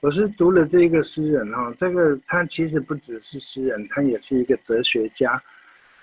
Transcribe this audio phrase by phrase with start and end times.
[0.00, 5.42] 我是读了这个诗人哈，这个他其实不只是诗人，他也是一个哲学家，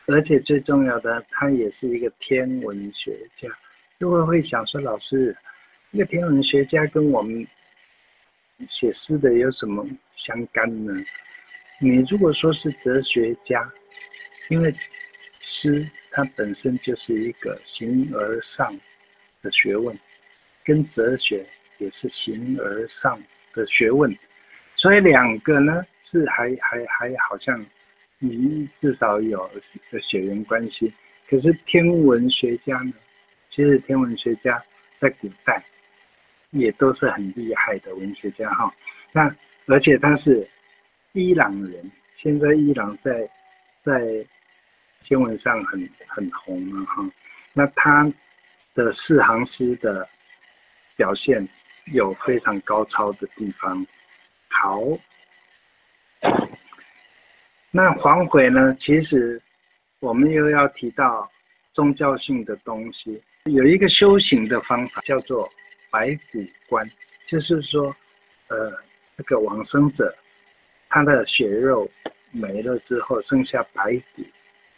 [0.07, 3.47] 而且最重要的，他也是一个天文学家。
[3.97, 5.33] 就会会想说，老师，
[5.91, 7.47] 一个天文学家跟我们
[8.67, 9.87] 写诗的有什么
[10.17, 10.93] 相干呢？
[11.79, 13.65] 你如果说是哲学家，
[14.49, 14.75] 因为
[15.39, 18.77] 诗它本身就是一个形而上
[19.41, 19.97] 的学问，
[20.65, 21.45] 跟哲学
[21.77, 23.17] 也是形而上
[23.55, 24.15] 的学问，
[24.75, 27.65] 所以两个呢是还还还好像
[28.19, 29.49] 你至少有
[29.89, 30.93] 的血缘关系。
[31.27, 32.93] 可是天文学家呢，
[33.49, 34.61] 其实天文学家
[34.99, 35.63] 在古代
[36.51, 38.71] 也都是很厉害的文学家哈。
[39.11, 40.47] 那而且他是。
[41.17, 43.25] 伊朗人现在伊朗在
[43.85, 44.03] 在
[45.01, 47.09] 新闻上很很红了哈，
[47.53, 48.11] 那他
[48.73, 50.05] 的四行诗的
[50.97, 51.47] 表现
[51.91, 53.85] 有非常高超的地方。
[54.49, 54.81] 好，
[57.71, 58.75] 那黄悔呢？
[58.79, 59.41] 其实
[59.99, 61.29] 我们又要提到
[61.73, 65.51] 宗教性的东西，有一个修行的方法叫做
[65.89, 66.89] 白骨观，
[67.27, 67.95] 就是说，
[68.47, 68.71] 呃，
[69.15, 70.15] 那个往生者。
[70.87, 71.89] 他的血肉
[72.31, 74.23] 没了之后，剩下白骨，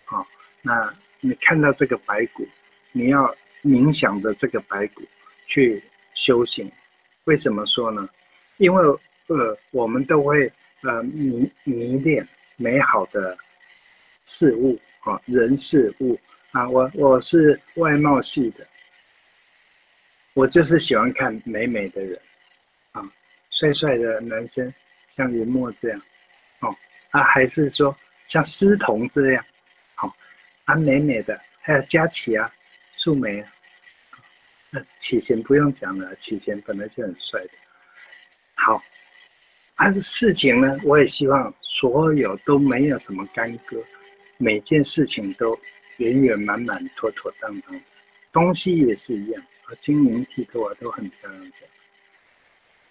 [0.05, 0.25] 啊，
[0.64, 2.47] 那你看到这个白骨，
[2.92, 5.03] 你要冥想的这个白骨
[5.45, 5.83] 去
[6.16, 6.71] 修行。
[7.28, 8.09] 为什么说呢？
[8.56, 8.83] 因为
[9.28, 12.25] 呃，我们都会呃迷迷恋
[12.56, 13.38] 美好的
[14.25, 16.17] 事物啊，人事物
[16.52, 16.67] 啊。
[16.70, 18.66] 我我是外貌系的，
[20.33, 22.17] 我就是喜欢看美美的人，
[22.94, 23.03] 啊，
[23.50, 24.73] 帅帅的男生。
[25.17, 26.00] 像云墨这样，
[26.59, 26.73] 哦，
[27.09, 27.94] 啊，还是说
[28.25, 29.44] 像诗彤这样，
[29.95, 30.16] 好，
[30.66, 32.53] 啊，美美的，还有佳琪啊，
[32.94, 33.52] 素梅啊，
[34.78, 37.50] 那启贤不用讲了，启贤本来就很帅的，
[38.53, 38.83] 好，
[39.75, 43.83] 但是事情呢，我也希望所有都没有什么干戈，
[44.38, 45.59] 每件事情都
[45.98, 47.82] 圆圆满满、妥妥当当，
[48.32, 51.52] 东西也是一样，啊，晶莹剔透啊，都很漂亮，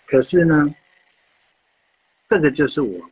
[0.06, 0.74] 可是呢？
[2.28, 3.08] 这个就是我，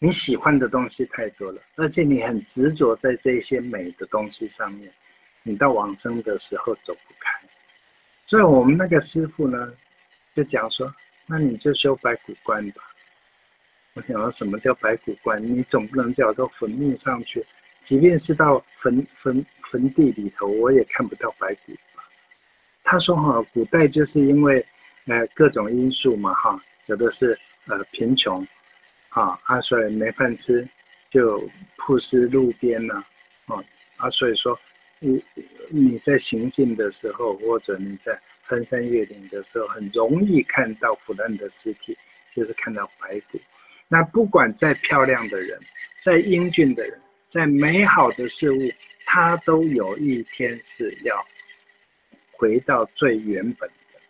[0.00, 4.92] 你喜欢的东西太多了，而且你很执着在这些美的东西上面，
[5.42, 7.30] 你到往生的时候走不开。
[8.26, 9.72] 所以我们那个师傅呢，
[10.34, 10.92] 就讲说，
[11.26, 12.82] 那你就修白骨观吧。
[13.94, 15.42] 我想说，什么叫白骨观？
[15.42, 17.44] 你总不能叫到坟墓上去，
[17.84, 21.72] 即便是到坟坟坟地里头，我也看不到白骨？
[22.84, 24.64] 他说哈，古代就是因为
[25.06, 27.38] 呃各种因素嘛哈，有的是。
[27.66, 28.44] 呃，贫穷，
[29.10, 30.66] 啊，啊，所以没饭吃，
[31.10, 33.04] 就铺尸路边呢，
[33.46, 33.62] 啊，
[33.96, 34.58] 啊，所以说，
[35.04, 35.22] 你
[35.68, 41.96] 你在行进的时候，或者你在翻山越岭的时候，很容易看到腐烂的尸体，
[42.36, 43.40] 就是看到白骨。
[43.88, 45.58] 那不管再漂亮的人，
[46.00, 48.70] 再英俊的人，再美好的事物，
[49.04, 51.16] 他都有一天是要
[52.30, 54.00] 回到最原本的。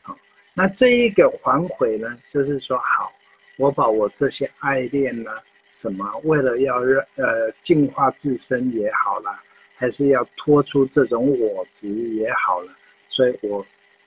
[0.00, 0.18] 好。
[0.54, 3.12] 那这一个还悔呢，就是说，好，
[3.58, 5.30] 我把我这些爱恋呢，
[5.72, 9.42] 什么，为了要让呃净化自身也好了，
[9.78, 12.76] 还是要脱出这种我执也好了，
[13.08, 13.64] 所以我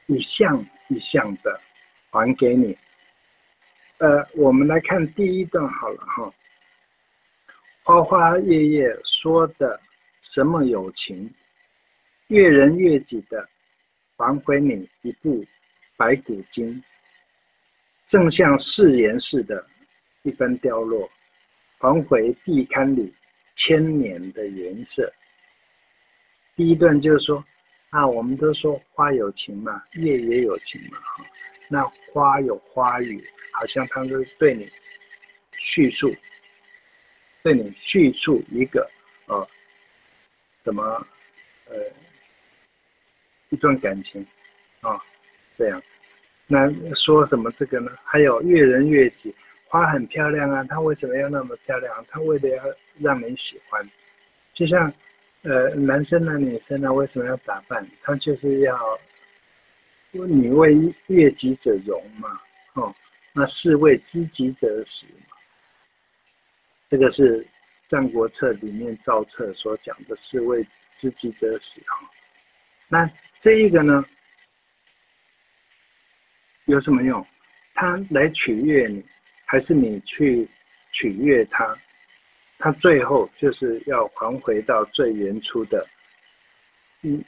[0.07, 1.59] 一项一项的
[2.11, 2.77] 还给你。
[3.97, 6.33] 呃，我们来看第一段好了哈，
[7.83, 9.79] 花花叶叶说的
[10.21, 11.33] 什么友情，
[12.27, 13.47] 悦人悦己的
[14.17, 15.43] 还回你一部。
[15.97, 16.83] 白骨精，
[18.07, 19.63] 正像誓言似的，
[20.23, 21.07] 一般凋落，
[21.77, 23.13] 还回地龛里
[23.53, 25.13] 千年的颜色。
[26.55, 27.43] 第一段就是说，
[27.89, 31.25] 啊，我们都说花有情嘛，叶也有情嘛，哈。
[31.69, 33.23] 那花有花语，
[33.53, 34.69] 好像它是对你
[35.53, 36.13] 叙述，
[37.41, 38.89] 对你叙述一个
[39.27, 39.47] 呃，
[40.63, 40.83] 怎么
[41.69, 41.75] 呃
[43.49, 44.25] 一段感情
[44.81, 45.01] 啊。
[45.57, 45.81] 这样，
[46.47, 47.91] 那说什么这个呢？
[48.03, 49.33] 还有悦人悦己，
[49.67, 52.05] 花很漂亮啊，它为什么要那么漂亮？
[52.09, 52.63] 它为了要
[52.99, 53.87] 让你喜欢，
[54.53, 54.91] 就像，
[55.43, 57.85] 呃，男生呢、女生呢，为什么要打扮？
[58.03, 58.99] 他就是要，
[60.11, 62.39] 你为悦己者容嘛，
[62.73, 62.93] 哦，
[63.33, 65.35] 那是为知己者死嘛。
[66.89, 67.41] 这个是
[67.87, 70.63] 《战国策》里面赵策所讲的“是为
[70.95, 72.11] 知己者死”哈。
[72.87, 73.09] 那
[73.39, 74.05] 这一个呢？
[76.65, 77.25] 有什么用？
[77.73, 79.03] 他来取悦你，
[79.45, 80.47] 还是你去
[80.91, 81.75] 取悦他？
[82.61, 85.85] 他最后就是要还回到最原初的，
[87.01, 87.21] 嗯，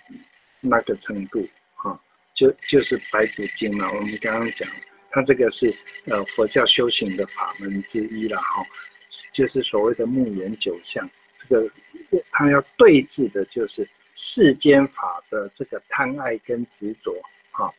[0.62, 2.00] 那个程度，哈，
[2.36, 3.88] 就就是白骨精了。
[3.88, 4.70] 我们刚刚讲，
[5.10, 5.74] 它这个是
[6.06, 8.64] 呃佛教修行的法门之一了哈，
[9.34, 11.10] 就是所谓的木缘九相，
[11.50, 11.70] 这个
[12.32, 17.12] 它要对峙的就是世间法的这个贪爱跟执着
[17.52, 17.74] 哈。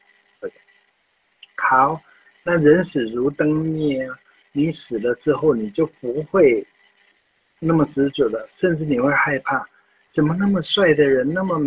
[1.57, 2.03] 好，
[2.43, 4.07] 那人死如灯灭，
[4.53, 6.65] 你死了之后你就不会
[7.59, 9.67] 那么执着的，甚至你会害怕，
[10.11, 11.59] 怎么那么帅的人，那么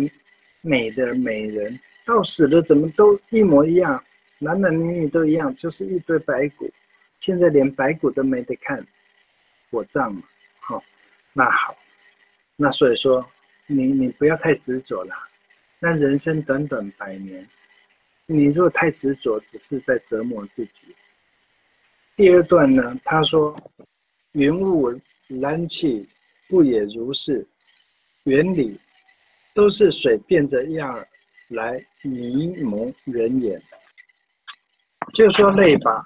[0.60, 4.02] 美的美人，到死了怎么都一模一样？
[4.38, 6.70] 男男女女都一样，就是一堆白骨，
[7.18, 8.86] 现在连白骨都没得看，
[9.70, 10.22] 火葬嘛，
[10.60, 10.82] 好，
[11.32, 11.76] 那好，
[12.54, 13.28] 那所以说，
[13.66, 15.14] 你你不要太执着了，
[15.80, 17.44] 那人生短短百年，
[18.26, 20.94] 你如果太执着，只是在折磨自己。
[22.14, 23.56] 第二段呢，他说，
[24.32, 26.08] 云雾燃气
[26.48, 27.46] 不也如是？
[28.24, 28.78] 原理
[29.54, 31.08] 都是水变着样儿
[31.48, 33.60] 来迷蒙人眼。
[35.14, 36.04] 就说累吧，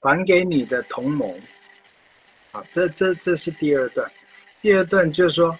[0.00, 1.40] 还给你的同盟。
[2.50, 4.10] 好，这这这是第二段。
[4.60, 5.58] 第二段就是说，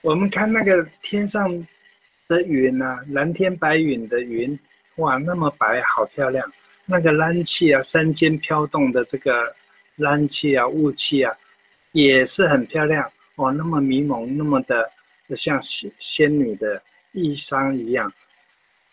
[0.00, 1.66] 我们看那个天上
[2.28, 4.58] 的云啊，蓝天白云的云，
[4.96, 6.50] 哇，那么白，好漂亮。
[6.86, 9.54] 那个蓝气啊，山间飘动的这个
[9.96, 11.36] 蓝气啊，雾气啊，
[11.92, 13.10] 也是很漂亮。
[13.36, 14.90] 哦，那么迷蒙，那么的
[15.36, 16.82] 像仙仙女的
[17.12, 18.12] 衣裳一样。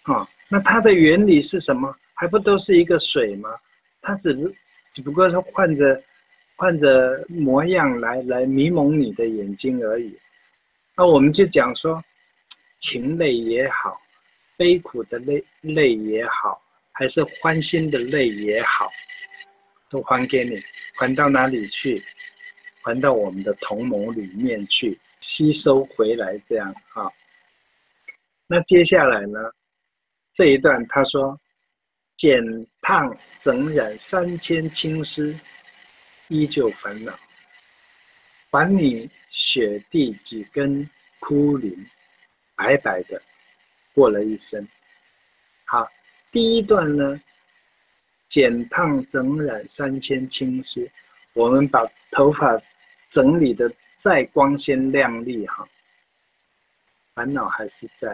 [0.03, 1.93] 啊，那它的原理是什么？
[2.13, 3.49] 还不都是一个水吗？
[4.01, 4.55] 它只是
[4.93, 6.01] 只不过是换着
[6.55, 10.17] 换着模样来来迷蒙你的眼睛而已。
[10.95, 12.03] 那我们就讲说，
[12.79, 13.99] 情泪也好，
[14.55, 16.59] 悲苦的泪泪也好，
[16.93, 18.89] 还是欢欣的泪也好，
[19.89, 20.59] 都还给你，
[20.95, 22.01] 还到哪里去？
[22.87, 27.11] 传到我们的同盟里面去吸收回来，这样啊。
[28.47, 29.39] 那接下来呢？
[30.33, 31.37] 这一段他说。
[32.15, 32.41] 剪
[32.81, 35.37] 烫整染三千青丝，
[36.29, 37.13] 依旧烦恼。
[38.49, 40.89] 还你雪地几根
[41.19, 41.71] 枯林，
[42.55, 43.21] 白白的
[43.93, 44.67] 过了一生。
[45.65, 45.87] 好，
[46.31, 47.21] 第一段呢，
[48.29, 50.89] 剪烫整染三千青丝，
[51.33, 52.59] 我们把头发
[53.09, 55.67] 整理的再光鲜亮丽哈，
[57.13, 58.09] 烦恼还是在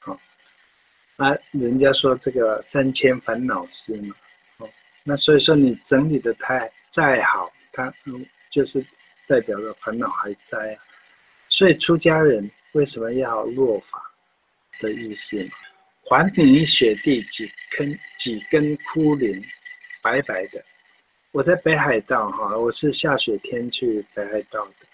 [0.00, 0.18] 啊。
[1.16, 4.14] 啊，人家说这个三千烦恼丝嘛，
[4.58, 4.68] 哦，
[5.04, 7.92] 那所以说你整理的太再好，它
[8.50, 8.84] 就是
[9.26, 10.82] 代表着烦恼还在啊。
[11.48, 14.02] 所以出家人为什么要落法
[14.80, 15.50] 的意思嘛？
[16.04, 19.42] 还你雪地几根几根枯林，
[20.02, 20.62] 白白的。
[21.32, 24.86] 我在北海道哈，我是下雪天去北海道的，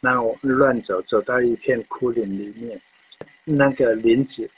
[0.00, 2.80] 那我乱走走到一片枯林里面，
[3.44, 4.50] 那个林子。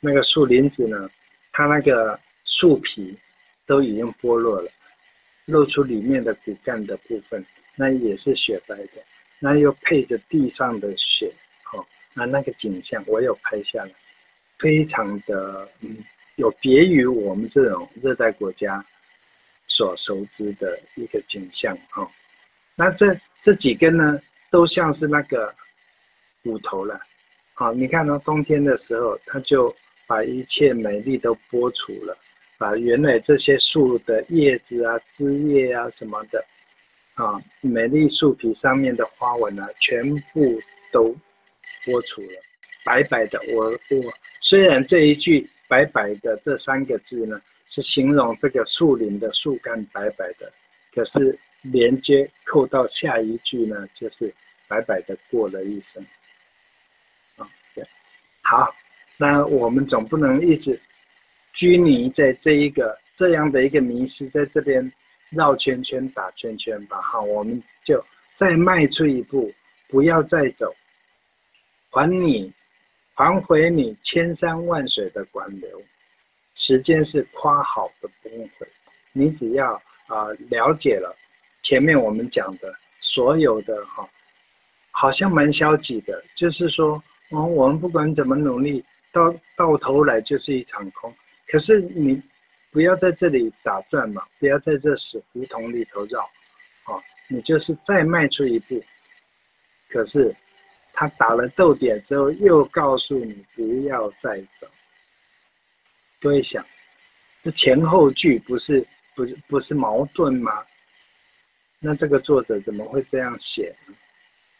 [0.00, 1.10] 那个树林子呢，
[1.52, 3.14] 它那个树皮
[3.66, 4.70] 都已经剥落了，
[5.44, 7.44] 露出里面的骨干的部分，
[7.74, 9.02] 那也是雪白的，
[9.38, 11.30] 那又配着地上的雪，
[11.74, 13.90] 哦，那那个景象我有拍下来，
[14.58, 15.98] 非常的嗯，
[16.36, 18.82] 有别于我们这种热带国家
[19.66, 22.08] 所熟知的一个景象，哦，
[22.74, 24.20] 那这这几根呢，
[24.50, 25.54] 都像是那个
[26.42, 27.00] 骨头了，
[27.54, 29.74] 好，你看到冬天的时候，它就。
[30.08, 32.16] 把一切美丽都剥除了，
[32.56, 36.44] 把原来这些树的叶子啊、枝叶啊什么的，
[37.14, 40.62] 啊，美丽树皮上面的花纹啊，全部
[40.92, 41.06] 都
[41.84, 42.40] 剥除了，
[42.84, 43.40] 白白的。
[43.52, 50.52] 我我虽然这一句“白白的”这三个字呢，是形容这个树林的树干白白的，
[50.94, 54.32] 可是连接扣到下一句呢，就是
[54.68, 56.04] 白白的过了一生。
[57.36, 57.84] 啊，对，
[58.42, 58.74] 好。
[59.18, 60.78] 那我们总不能一直
[61.54, 64.92] 拘泥在这一个这样的一个迷失，在这边
[65.30, 67.00] 绕圈圈打圈圈吧。
[67.00, 68.04] 好，我们就
[68.34, 69.50] 再迈出一步，
[69.88, 70.70] 不要再走，
[71.88, 72.52] 还你，
[73.14, 75.82] 还回你千山万水的管流。
[76.56, 78.66] 时间是夸好的不用回，
[79.12, 79.74] 你只要
[80.08, 81.14] 啊了解了
[81.62, 84.08] 前面我们讲的所有的哈，
[84.90, 88.84] 好像蛮消极的，就是说，嗯，我们不管怎么努力。
[89.12, 91.10] 到到头来就是一场空，
[91.46, 92.22] 可是你
[92.70, 96.20] 不要在这里打转嘛，不要在这死胡同里头绕，
[96.84, 98.84] 啊，你就是再迈出一步，
[99.88, 100.36] 可是
[100.92, 104.66] 他打了逗点之后又告诉你不要再走，
[106.26, 106.66] 各位想，
[107.44, 110.66] 这前后句不是不是不是矛盾吗？
[111.78, 113.94] 那这个作者怎么会这样写呢？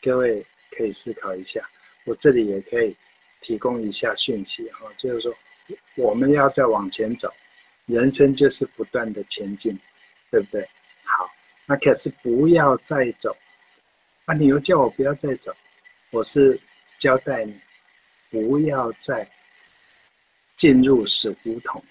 [0.00, 1.60] 各位可以思考一下，
[2.04, 2.96] 我这里也可以。
[3.40, 5.36] 提供一下讯息哈，就是说
[5.96, 7.28] 我们要再往前走，
[7.86, 9.76] 人生就是不断的前进，
[10.30, 10.62] 对不对？
[11.02, 11.28] 好，
[11.66, 13.36] 那可是不要再走，
[14.24, 15.52] 啊，你又叫我不要再走，
[16.10, 16.58] 我是
[16.98, 17.58] 交代你，
[18.30, 19.28] 不要再
[20.56, 21.82] 进入死胡同，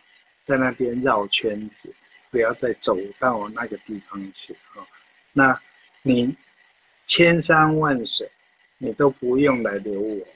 [0.45, 1.93] 在那边绕圈子，
[2.31, 4.85] 不要再走到那个地方去啊。
[5.33, 5.59] 那
[6.01, 6.35] 你
[7.07, 8.29] 千山万水，
[8.77, 10.27] 你都不用来留我，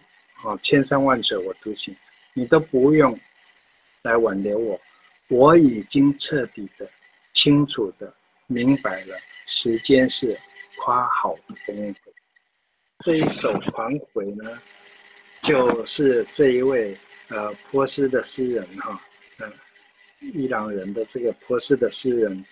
[0.44, 1.96] 哦，千山万水我独行，
[2.34, 3.18] 你都不用
[4.04, 4.80] 来挽留我。
[5.28, 6.90] 我已经彻底的、
[7.34, 8.14] 清楚的
[8.48, 10.38] 明白了，时间是
[10.78, 12.12] 夸好的功夫。
[13.04, 14.60] 这一首《还回》呢，
[15.42, 16.98] 就是这一位
[17.30, 19.02] 呃波斯的诗人哈，
[19.40, 19.52] 嗯，
[20.34, 22.46] 伊朗人的这个波斯的诗人，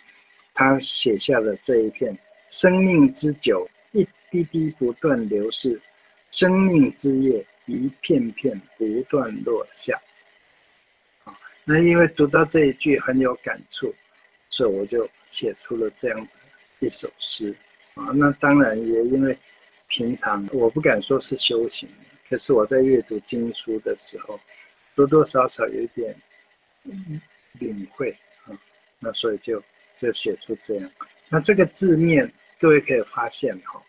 [0.53, 2.17] 他写下了这一片
[2.49, 5.79] 生命之酒，一滴滴不断流逝，
[6.31, 9.99] 生命之叶一片片不断落下。
[11.65, 13.93] 那因为读到这一句很有感触，
[14.49, 17.53] 所以我就写出了这样的一首诗
[17.95, 18.05] 啊。
[18.13, 19.37] 那当然也因为
[19.87, 21.89] 平常我不敢说是修行，
[22.29, 24.39] 可是我在阅读经书的时候，
[24.97, 26.13] 多多少少有一点
[27.53, 28.11] 领会
[28.43, 28.51] 啊。
[28.99, 29.63] 那所以就
[30.01, 30.91] 就写出这样。
[31.29, 33.81] 那这个字面各位可以发现哈，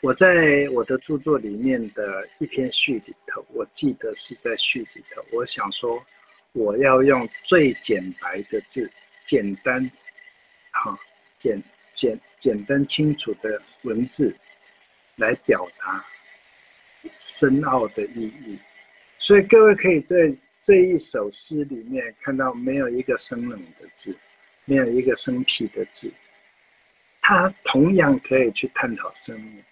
[0.00, 6.00] 我在我的著作里面的一篇序里头，我记得是在序里头，我想说。
[6.54, 8.86] 我要用最简白的字，
[9.24, 9.90] 简单，
[10.70, 10.94] 好，
[11.38, 11.58] 简
[11.94, 14.36] 简简单清楚的文字，
[15.16, 16.04] 来表达
[17.18, 18.58] 深奥的意义。
[19.22, 20.16] 所以各位可以在
[20.60, 24.12] 这一首诗里面看到，没有一个生冷的字，
[24.64, 26.10] 没有一个生僻的字，
[27.20, 29.62] 它同样可以去探讨生命，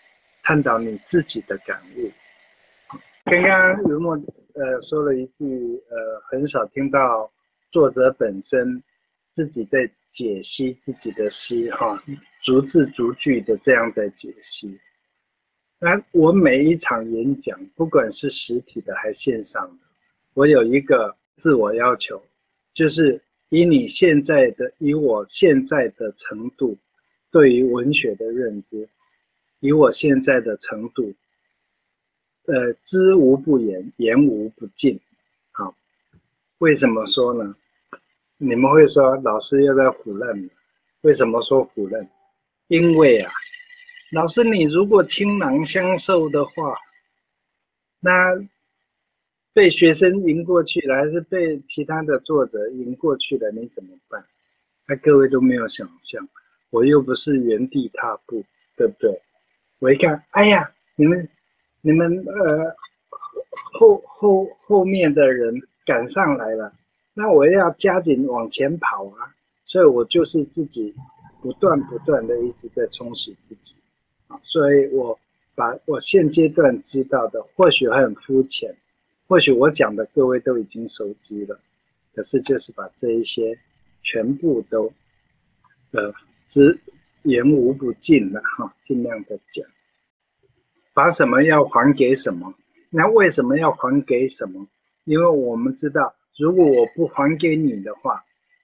[0.44, 2.12] 探讨你自己的感悟。
[3.24, 4.14] 刚刚如墨
[4.54, 7.28] 呃说了一句呃很少听到
[7.72, 8.80] 作者本身
[9.32, 9.78] 自己在
[10.12, 12.00] 解析自己的诗哈，
[12.40, 14.78] 逐字逐句的这样在解析。
[15.80, 19.86] 那我每一场演讲，不管是实体的还是线上的，
[20.34, 22.22] 我有一个自我要求，
[22.74, 26.76] 就是以你现在的以我现在的程度
[27.30, 28.86] 对于文学的认知，
[29.60, 31.12] 以我现在的程度。
[32.46, 34.98] 呃，知无不言，言无不尽。
[35.52, 35.72] 好，
[36.58, 37.54] 为什么说呢？
[38.38, 40.50] 你们会说老师又在唬烂
[41.02, 42.10] 为什么说唬烂？
[42.66, 43.30] 因为啊，
[44.12, 46.76] 老师你如果倾囊相授的话，
[48.00, 48.10] 那
[49.52, 54.24] 被学生赢过去了，还是被其他的作者赢过去了，你怎么办？
[54.86, 56.28] 那各位都没有想象，
[56.70, 58.44] 我又不是原地踏步，
[58.76, 59.20] 对不对？
[59.78, 61.28] 我一看，哎呀，你们。
[61.82, 62.76] 你们呃
[63.72, 66.70] 后后后面的人赶上来了，
[67.14, 69.32] 那我要加紧往前跑啊！
[69.64, 70.94] 所以我就是自己
[71.40, 73.74] 不断不断的一直在充实自己
[74.42, 75.18] 所以我
[75.54, 78.74] 把我现阶段知道的，或许很肤浅，
[79.26, 81.60] 或许我讲的各位都已经熟知了，
[82.14, 83.58] 可是就是把这一些
[84.02, 84.92] 全部都
[85.92, 86.12] 呃
[86.46, 86.78] 知
[87.22, 89.64] 言无不尽了哈，尽量的讲。
[90.92, 92.52] 把什么要还给什么？
[92.90, 94.66] 那为什么要还给什么？
[95.04, 98.22] 因为我们知道，如果我不还给你的话，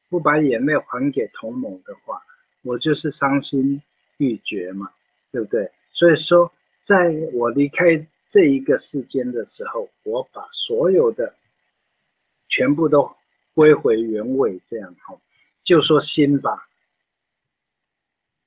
[0.09, 2.21] 不把眼泪还给同谋的话，
[2.63, 3.81] 我就是伤心
[4.19, 4.91] 欲绝嘛，
[5.31, 5.71] 对不对？
[5.93, 6.53] 所以说，
[6.83, 11.35] 在我离开这一个世间的时候，我把所有的
[12.49, 13.15] 全部都
[13.55, 15.19] 归回原位，这样哈，
[15.65, 16.69] 就说心吧，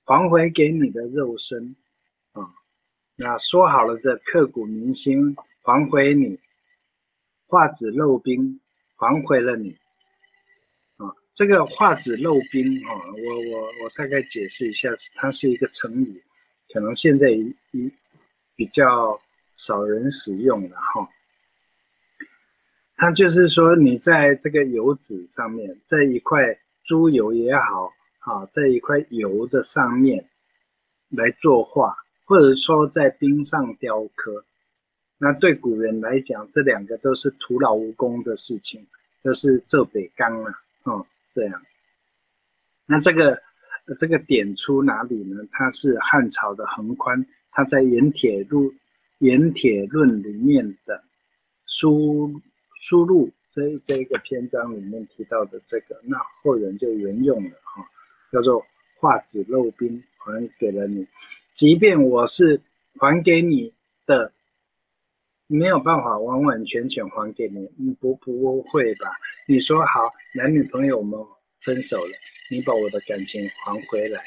[0.06, 1.76] 还回给你的肉身。
[2.34, 2.54] 啊
[3.22, 6.40] 那说好了的刻骨铭心还回你，
[7.48, 8.60] 画纸肉冰
[8.96, 9.76] 还回了你，
[10.96, 16.24] 啊，这个画纸漏冰啊，我我我大概解释一下，它是一个成语，
[16.74, 17.92] 可能现在一
[18.56, 19.20] 比较
[19.58, 21.10] 少人使用了哈。
[22.96, 30.28] 它就是说，你在这个油纸上面，在一块猪油也好，啊，在一块油的上面
[31.10, 31.96] 来作画。
[32.26, 34.46] 或者说在冰上雕刻，
[35.18, 38.86] 那对古人来讲，这两个都是徒劳无功的事情，
[39.24, 41.60] 都是做北钢啊，哦，这样。
[42.86, 43.42] 那这个
[43.96, 45.44] 这个点出哪里呢？
[45.52, 48.72] 它是汉朝的横宽，他在《盐铁路》
[49.20, 51.04] 《盐铁论》里面的
[51.66, 52.32] 输
[52.78, 57.84] 输入这这一个篇章里面提到的这个，那后人就沿用了哈，
[58.32, 58.64] 叫做
[59.00, 61.08] 画纸漏冰，还给了你。
[61.56, 62.62] 即便我是
[63.00, 63.74] 还给你
[64.06, 64.32] 的
[65.48, 69.12] 没有办法完完全全还给你，你不不会吧？
[69.48, 71.20] 你说好，男女朋友们
[71.62, 72.12] 分手了，
[72.50, 74.24] 你把我的感情还回来，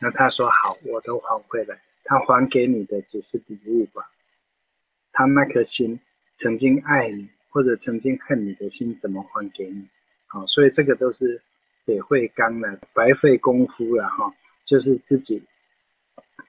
[0.00, 4.10] 那他说好，我都还回来，他还给你的只是礼物吧？
[5.12, 5.98] 他那颗心
[6.36, 9.86] 曾经爱你或者曾经恨你的心怎么还给你？
[10.26, 11.40] 好，所以这个都是
[11.84, 14.32] 得会刚的，白费功夫了哈，
[14.66, 15.42] 就是自己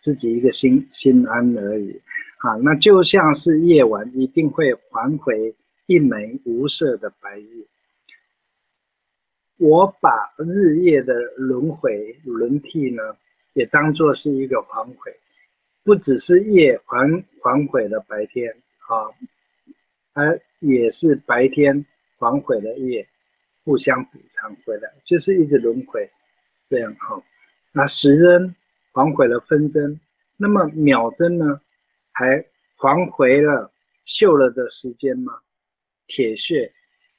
[0.01, 1.99] 自己一个心心安而已。
[2.39, 5.53] 啊，那就像是夜晚一定会还回
[5.87, 7.65] 一枚无色的白日。
[9.59, 13.03] 我把日夜的轮回轮替呢，
[13.53, 15.13] 也当做是一个还回，
[15.83, 18.49] 不只是夜还还回了白天
[18.87, 19.11] 啊，
[20.13, 21.85] 而也是白天
[22.17, 23.05] 还回了夜，
[23.65, 26.09] 互相补偿回来，就是一直轮回
[26.69, 27.21] 这样哈。
[27.73, 28.55] 那时针
[28.93, 29.99] 还回了分针，
[30.37, 31.59] 那么秒针呢？
[32.13, 32.45] 还
[32.77, 33.69] 还回了
[34.05, 35.33] 锈了的时间吗？
[36.07, 36.71] 铁血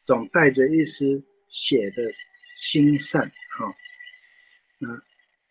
[0.06, 2.02] 总带着一丝血的
[2.60, 3.26] 心善，
[3.56, 3.74] 哈，
[4.80, 5.00] 嗯，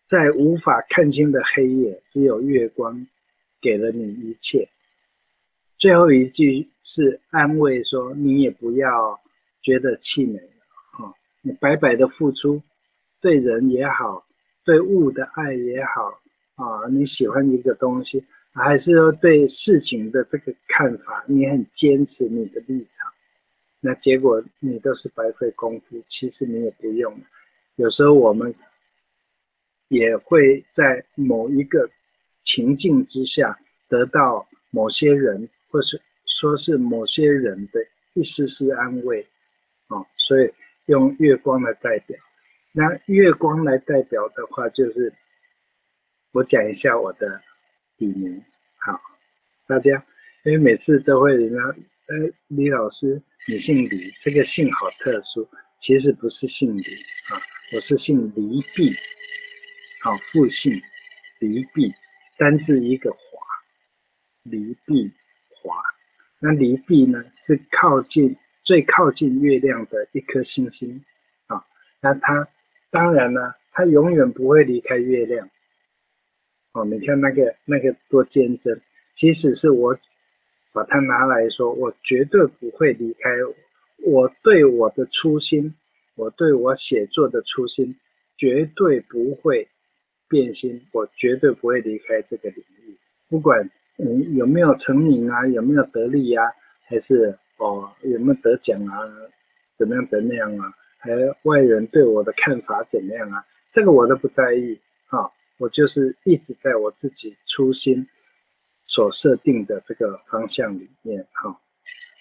[0.06, 3.04] 在无法看清的黑夜，只有月光
[3.60, 4.68] 给了你一切。
[5.76, 9.20] 最后一句是安慰，说你也不要
[9.60, 10.52] 觉得气馁了，
[10.92, 11.12] 哈，
[11.42, 12.62] 你白白的付出，
[13.20, 14.24] 对人也好，
[14.64, 16.20] 对物的爱也好，
[16.54, 18.24] 啊，你喜欢一个东西。
[18.52, 23.12] 还是说对事情的这个看法，你很坚持你的立场，
[23.80, 26.02] 那结果你都是白费功夫。
[26.06, 27.18] 其实你也不用。
[27.76, 28.54] 有时候我们
[29.88, 31.88] 也会在某一个
[32.44, 33.58] 情境之下
[33.88, 37.80] 得到某些人，或是说是某些人的
[38.14, 39.26] 一丝丝安慰，
[39.88, 40.52] 哦，所以
[40.86, 42.16] 用月光来代表。
[42.72, 45.12] 那月光来代表的话，就是
[46.32, 47.40] 我讲一下我的。
[47.96, 48.42] 笔名
[48.78, 48.98] 好，
[49.66, 50.02] 大家，
[50.44, 51.60] 因为每次都会人家，
[52.10, 52.16] 呃，
[52.48, 55.48] 李老师，你姓李，这个姓好特殊，
[55.78, 57.38] 其实不是姓李啊，
[57.72, 58.92] 我是姓黎弼，
[60.02, 60.72] 好，复姓
[61.38, 61.94] 黎弼，
[62.36, 63.18] 单字一个华，
[64.42, 65.08] 黎弼
[65.50, 65.80] 华，
[66.40, 71.00] 那黎弼呢是靠近最靠近月亮的一颗星星
[71.46, 71.64] 啊，
[72.00, 72.44] 那它
[72.90, 75.48] 当然呢，它永远不会离开月亮。
[76.72, 78.80] 哦，你看那个那个多坚贞，
[79.14, 79.96] 即使是我
[80.72, 83.30] 把它拿来说，我绝对不会离开。
[84.04, 85.74] 我对我的初心，
[86.14, 87.94] 我对我写作的初心，
[88.36, 89.68] 绝对不会
[90.28, 90.80] 变心。
[90.92, 92.96] 我绝对不会离开这个领域，
[93.28, 96.42] 不管嗯有没有成名啊，有没有得利呀，
[96.86, 99.06] 还是哦有没有得奖啊，
[99.76, 101.10] 怎么样怎么样啊，还
[101.42, 104.78] 外人对我的看法怎么样啊，这个我都不在意
[105.08, 105.28] 啊。
[105.58, 108.06] 我就是一直在我自己初心
[108.90, 111.56] 所设定的这个方向里面，哈。